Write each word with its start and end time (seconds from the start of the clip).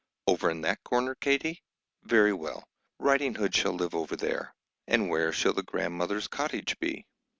'Over 0.25 0.49
in 0.49 0.61
that 0.61 0.83
corner,' 0.83 1.13
Katie? 1.13 1.61
Very 2.01 2.33
well, 2.33 2.67
Riding 2.97 3.35
Hood 3.35 3.53
shall 3.53 3.73
live 3.73 3.93
over 3.93 4.15
there. 4.15 4.55
And 4.87 5.09
where 5.09 5.31
shall 5.31 5.53
the 5.53 5.61
grandmother's 5.61 6.25
cottage 6.27 6.79
be?" 6.79 7.05